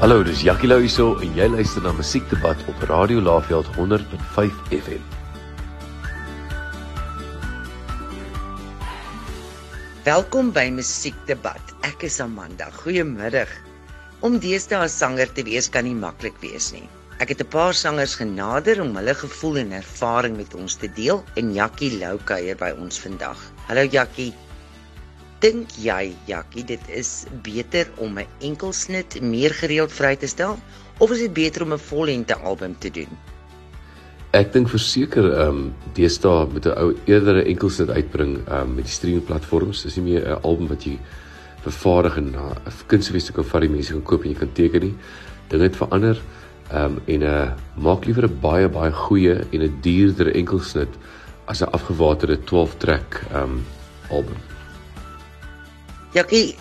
[0.00, 5.02] Hallo, dis Jackie Lou hierso en jy luister na Musiekdebat op Radio Laveld 100.5 FM.
[10.06, 11.74] Welkom by Musiekdebat.
[11.84, 12.70] Ek is Amanda.
[12.80, 13.52] Goeiemiddag.
[14.24, 16.88] Om deesdae 'n sanger te wees kan nie maklik wees nie.
[17.20, 21.20] Ek het 'n paar sangers genader om hulle gevoel en ervaring met ons te deel
[21.36, 23.36] en Jackie Lou kuier by ons vandag.
[23.68, 24.32] Hallo Jackie.
[25.40, 30.58] Dink jy, Jackie, dit is beter om 'n enkelsnit meer gereeld vry te stel
[30.98, 33.08] of is dit beter om 'n vollengte album te doen?
[34.32, 38.74] Ek dink verseker ehm um, deesdae met 'n ou eerder 'n enkelsnit uitbring ehm um,
[38.74, 39.82] met die streaming platforms.
[39.82, 40.98] Dis nie meer 'n album wat jy
[41.62, 44.80] vervaardig en na 'n kunstefees kan vat die mense kan koop en jy kan teken
[44.80, 44.94] nie.
[45.48, 46.20] Dinge het verander.
[46.70, 50.92] Ehm um, en 'n uh, maak liewer 'n baie baie goeie en 'n duurder enkelsnit
[51.46, 53.64] as 'n afgewaterde 12 track ehm um,
[54.10, 54.49] album.
[56.10, 56.56] Jackie,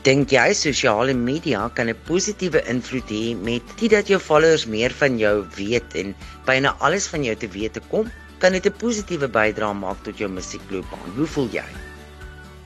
[0.00, 4.90] dink jy sosiale media kan 'n positiewe invloed hê met dit dat jou followers meer
[5.00, 6.14] van jou weet en
[6.46, 8.08] byna alles van jou te weet kom?
[8.40, 11.12] Kan dit 'n positiewe bydrae maak tot jou musiekloopbaan?
[11.16, 11.68] Hoe voel jy?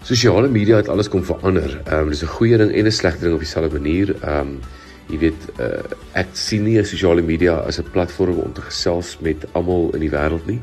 [0.03, 1.83] Sosiale media het alles kom verander.
[1.87, 4.15] Ehm um, dis 'n goeie ding en 'n slegte ding op dieselfde manier.
[4.23, 4.61] Ehm um,
[5.09, 9.45] jy weet uh, ek sien nie sosiale media as 'n platform om te gesels met
[9.55, 10.61] almal in die wêreld nie.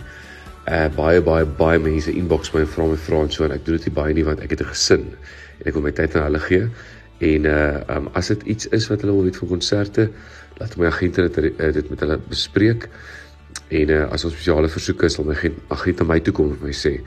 [0.66, 3.66] Uh baie baie baie mense inbox my en vra my vra en so en ek
[3.66, 5.03] doen dit nie baie nie want ek het 'n gesin
[5.59, 6.69] en ek wil my tyd aan hulle gee.
[7.19, 10.09] En uh um, as dit iets is wat hulle wil weet vir konserte,
[10.58, 12.89] laat my agent dit uh, dit met hulle bespreek.
[13.69, 15.36] En uh as ons spesiale versoeke is, sal my
[15.69, 16.99] agent aan my toe kom en my sê.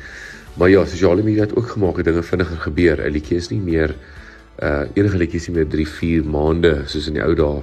[0.55, 3.03] Maar ja, sosiale media het ook gemaak dat dinge vinniger gebeur.
[3.03, 3.95] 'n Liedjie is nie meer
[4.63, 7.63] uh enige liedjies nie meer 3, 4 maande soos in die ou dae.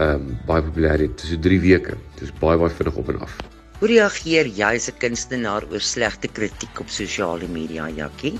[0.00, 1.20] Um, baie populêr het.
[1.20, 1.96] Dis so 3 weke.
[2.20, 3.61] Dis baie baie vinnig op en af.
[3.82, 8.38] Hoe reageer jy as 'n kunstenaar oor slegte kritiek op sosiale media, Jackie?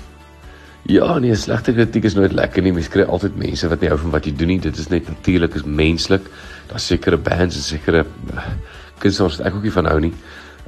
[0.87, 2.71] Ja, nee, slegte kritiek is nooit lekker nie.
[2.71, 4.59] Mens kry altyd mense wat nie hou van wat jy doen nie.
[4.59, 6.21] Dit is net natuurlik, is menslik.
[6.69, 8.45] Daar's sekere bands en sekere uh,
[8.99, 10.13] kunstenaars wat ek ook nie van hou nie.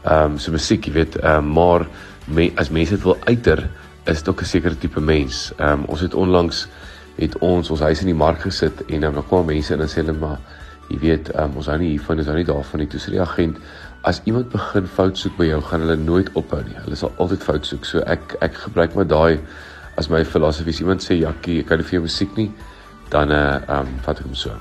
[0.04, 1.88] Ehm um, so musiek, jy weet, ehm uh, maar
[2.28, 3.70] me, as mense dit wil uiter,
[4.04, 5.54] is dit ook 'n sekere tipe mens.
[5.56, 6.68] Ehm um, ons het onlangs
[7.16, 10.04] het ons ons huis in die mark gesit en dan kom mense en dan sê
[10.04, 10.40] hulle maar
[10.90, 12.90] jy weet um, ons hou nie hiervan is hou nie daarvan nie.
[12.92, 13.60] Toe sê die agent
[14.06, 16.78] as iemand begin fout soek by jou gaan hulle nooit ophou nie.
[16.86, 17.88] Hulle sal altyd fout soek.
[17.90, 19.40] So ek ek gebruik maar daai
[20.02, 22.50] as my filosofie iemand sê Jakkie ek kan nie vir jou musiek nie.
[23.14, 24.56] Dan uh um vat ek hom so.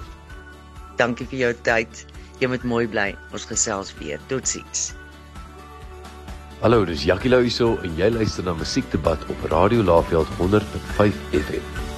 [1.00, 2.04] Dankie vir jou tyd.
[2.40, 3.12] Jy moet mooi bly.
[3.32, 4.20] Ons gesels weer.
[4.28, 4.92] Totsiens.
[6.64, 11.93] Hallo dis Jakkie Lou hierso en jy luister na Musiekdebat op Radio Laveld 100.5 FM